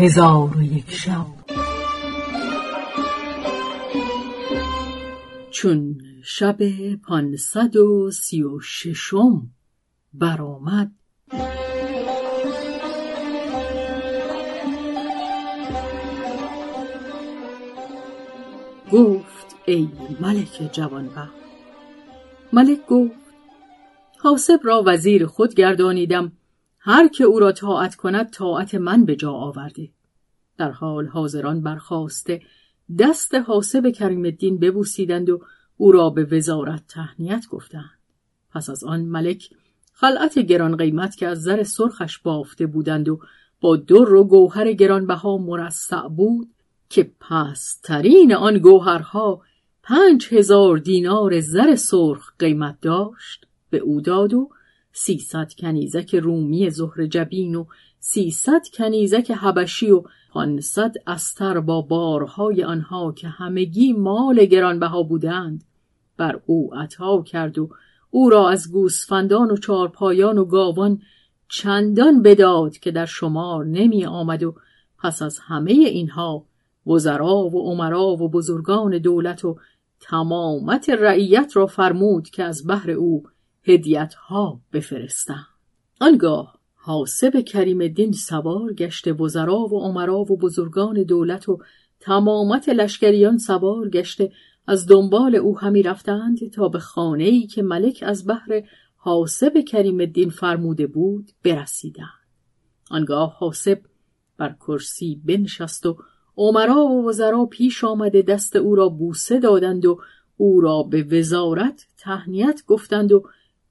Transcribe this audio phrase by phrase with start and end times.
[0.00, 1.26] هزار و یک شب.
[5.50, 6.56] چون شب
[6.96, 9.50] پانصد و سی و ششم
[10.14, 10.92] برآمد.
[18.92, 19.88] گفت ای
[20.20, 21.34] ملک جوانبخت.
[22.52, 23.14] ملک گفت
[24.18, 26.32] حاسب را وزیر خود گردانیدم.
[26.80, 29.88] هر که او را طاعت کند طاعت من به جا آورده.
[30.58, 32.42] در حال حاضران برخواسته
[32.98, 35.40] دست حاسب کریم الدین ببوسیدند و
[35.76, 37.98] او را به وزارت تهنیت گفتند.
[38.50, 39.50] پس از آن ملک
[39.92, 43.20] خلعت گران قیمت که از زر سرخش بافته بودند و
[43.60, 46.48] با در و گوهر گرانبها مرصع بود
[46.88, 49.42] که پسترین آن گوهرها
[49.82, 54.50] پنج هزار دینار زر سرخ قیمت داشت به او داد و
[54.92, 57.64] سیصد کنیزک رومی زهر جبین و
[57.98, 65.64] سیصد کنیزک حبشی و پانصد استر با بارهای آنها که همگی مال گرانبها بودند.
[66.16, 67.68] بر او عطا کرد و
[68.10, 71.00] او را از گوسفندان و چارپایان و گاوان
[71.48, 74.54] چندان بداد که در شمار نمی آمد و
[74.98, 76.44] پس از همه اینها
[76.86, 79.58] وزرا و عمرا و بزرگان دولت و
[80.00, 83.22] تمامت رعیت را فرمود که از بحر او
[83.64, 85.46] هدیت ها بفرستند
[86.00, 91.58] آنگاه حاسب کریم الدین سوار گشت وزرا و عمرا و بزرگان دولت و
[92.00, 94.32] تمامت لشکریان سوار گشته
[94.66, 98.62] از دنبال او همی رفتند تا به خانه ای که ملک از بحر
[98.96, 102.08] حاسب کریم الدین فرموده بود برسیدند.
[102.90, 103.80] آنگاه حاسب
[104.36, 105.96] بر کرسی بنشست و
[106.36, 110.00] عمرا و وزرا پیش آمده دست او را بوسه دادند و
[110.36, 113.22] او را به وزارت تهنیت گفتند و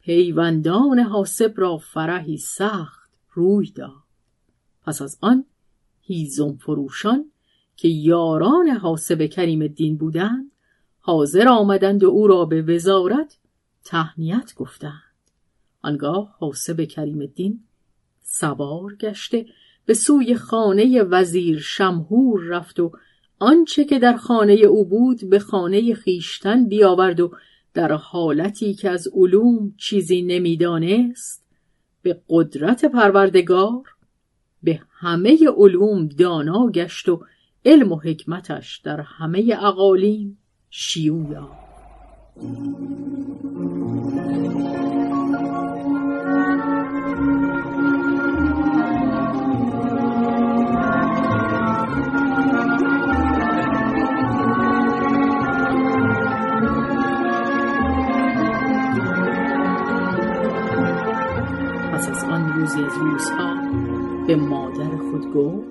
[0.01, 4.03] پیوندان حاسب را فرحی سخت روی داد.
[4.85, 5.45] پس از آن
[6.01, 7.31] هیزم فروشان
[7.75, 10.51] که یاران حاسب کریم الدین بودند
[10.99, 13.37] حاضر آمدند و او را به وزارت
[13.83, 15.03] تهنیت گفتند.
[15.81, 17.59] آنگاه حاسب کریم الدین
[18.21, 19.45] سوار گشته
[19.85, 22.91] به سوی خانه وزیر شمهور رفت و
[23.39, 27.31] آنچه که در خانه او بود به خانه خیشتن بیاورد و
[27.79, 31.45] در حالتی که از علوم چیزی نمی‌دانست
[32.01, 33.83] به قدرت پروردگار
[34.63, 37.25] به همه علوم دانا گشت و
[37.65, 40.37] علم و حکمتش در همه اقالیم
[40.69, 41.69] شیوع یافت.
[64.29, 65.67] به مادر خود گفت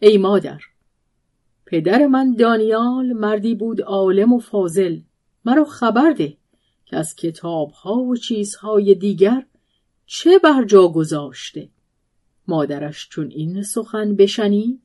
[0.00, 0.60] ای مادر
[1.66, 4.98] پدر من دانیال مردی بود عالم و فاضل.
[5.44, 6.36] مرا خبر ده
[6.84, 9.46] که از کتابها و چیزهای دیگر
[10.06, 11.68] چه بر جا گذاشته.
[12.48, 14.80] مادرش چون این سخن بشنید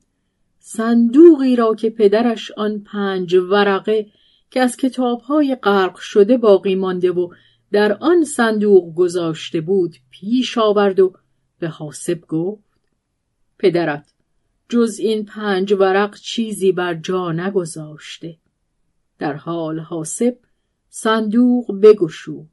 [0.58, 4.06] صندوقی را که پدرش آن پنج ورقه
[4.50, 7.28] که از کتابهای غرق شده باقی مانده و
[7.72, 11.12] در آن صندوق گذاشته بود پیش آورد و
[11.60, 12.70] به حاسب گفت
[13.58, 14.12] پدرت
[14.68, 18.36] جز این پنج ورق چیزی بر جا نگذاشته.
[19.18, 20.38] در حال حاسب
[20.88, 22.48] صندوق بگشود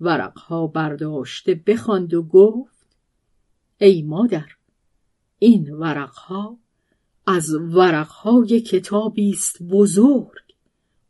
[0.00, 2.86] ورقها برداشته بخواند و گفت
[3.78, 4.46] ای مادر
[5.38, 6.58] این ورقها
[7.26, 10.46] از ورقهای کتابی است بزرگ.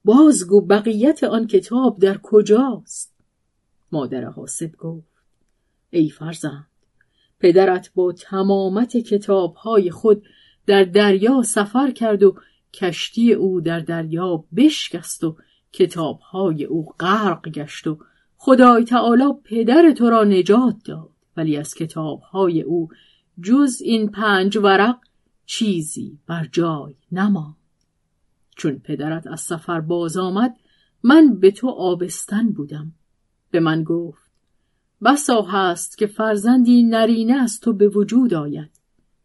[0.04, 3.14] بازگو بقیت آن کتاب در کجاست؟
[3.92, 5.16] مادر حاسب گفت
[5.90, 6.66] ای فرزند
[7.40, 10.22] پدرت با تمامت کتابهای خود
[10.66, 12.36] در دریا سفر کرد و
[12.74, 15.36] کشتی او در دریا بشکست و
[15.72, 17.98] کتابهای او غرق گشت و
[18.36, 21.10] خدای تعالی پدر تو را نجات داد.
[21.36, 22.88] ولی از کتابهای او
[23.42, 24.98] جز این پنج ورق
[25.46, 27.56] چیزی بر جای نماند.
[28.56, 30.56] چون پدرت از سفر باز آمد
[31.02, 32.92] من به تو آبستن بودم.
[33.50, 34.25] به من گفت
[35.04, 38.70] بسا هست که فرزندی نرینه از تو به وجود آید.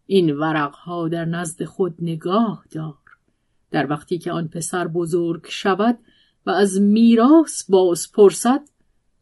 [0.06, 2.98] این ورقها در نزد خود نگاه دار.
[3.72, 5.98] در وقتی که آن پسر بزرگ شود
[6.46, 8.62] و از میراث باز پرسد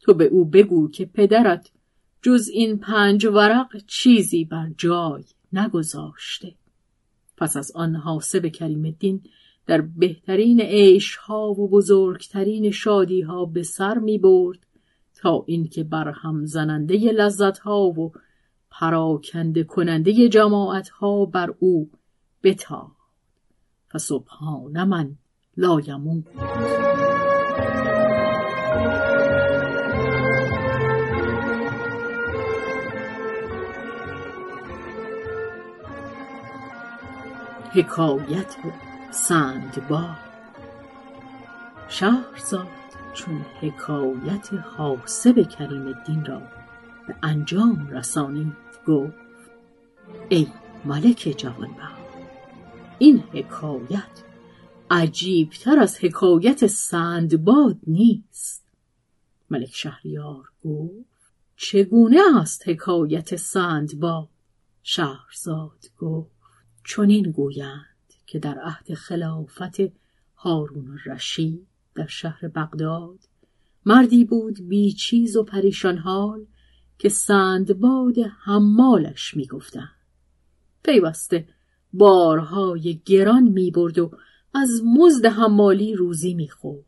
[0.02, 1.72] تو به او بگو که پدرت
[2.22, 5.24] جز این پنج ورق چیزی بر جای
[5.54, 6.56] نگذاشته.
[7.38, 9.22] پس از آن حاسب کریم الدین
[9.66, 14.60] در بهترین عیشها و بزرگترین شادیها به سر می برد
[15.22, 18.12] تا اینکه بر هم زننده لذت ها و
[18.72, 21.90] پراکنده کننده جماعت ها بر او
[22.44, 22.92] بتا
[23.92, 25.16] فسبحان من
[25.58, 26.26] لایمون
[37.74, 38.56] حکایت
[39.12, 40.18] سندباد.
[41.88, 42.79] شهرزاد.
[43.14, 46.42] چون حکایت حاسب کریم الدین را
[47.08, 48.54] به انجام رسانید
[48.88, 49.14] گفت
[50.30, 50.48] ای
[50.86, 52.10] ملک جوانبخت
[53.00, 54.24] این حکایت
[54.92, 58.66] عجیبتر از حکایت سندباد نیست.
[59.50, 64.30] ملک شهریار گفت چگونه است حکایت سندباد؟
[64.84, 66.32] شهرزاد گفت
[66.86, 69.78] چنین گویند که در عهد خلافت
[70.36, 71.69] هارون رشید
[72.00, 73.20] در شهر بغداد.
[73.86, 76.46] مردی بود بیچیز و پریشان حال
[76.98, 79.96] که سندباد حمالش می‌گفتند.
[80.84, 81.48] پیوسته
[81.94, 84.12] بارهای گران می‌برد و
[84.54, 86.86] از مزد حمالی روزی می‌خورد.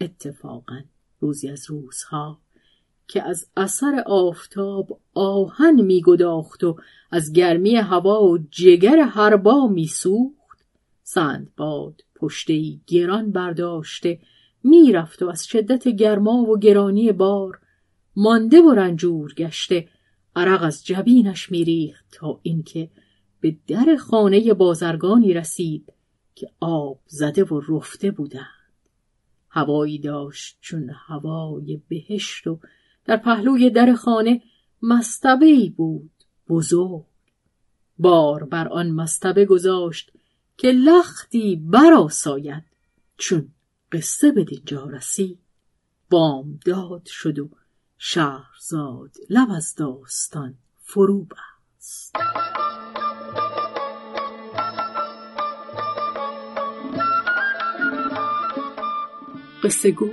[0.00, 0.80] اتفاقا
[1.20, 2.38] روزی از روزها
[3.08, 6.76] که از اثر آفتاب آهن میگداخت و
[7.10, 10.64] از گرمی هوا و جگر هربا میسوخت
[11.02, 14.18] سندباد پشته گران برداشته
[14.62, 17.60] می‌رفت و از شدت گرما و گرانی بار
[18.16, 19.88] مانده و رنجور گشته
[20.36, 22.90] عرق از جبینش میریخت تا اینکه
[23.40, 25.92] به در خانه بازرگانی رسید
[26.34, 28.44] که آب زده و رفته بودند.
[29.48, 32.58] هوایی داشت چون هوای بهشت و
[33.04, 34.42] در پهلوی در خانه
[34.82, 36.10] مستبه بود
[36.48, 37.04] بزرگ.
[37.98, 40.12] بار بر آن مستبه گذاشت
[40.56, 42.64] که لختی براساید
[43.16, 43.48] چون
[43.92, 45.38] قصه به دینجا رسید
[46.10, 47.50] بامداد شد و
[47.98, 52.16] شهرزاد لب از داستان فرو بست.
[59.64, 60.10] قصه گو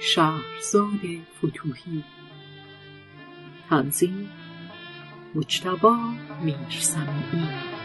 [0.00, 1.00] شهرزاد
[1.38, 2.04] فتوهی
[3.70, 4.30] تنظیم
[5.34, 5.96] مجتبا
[6.42, 7.75] میرسمی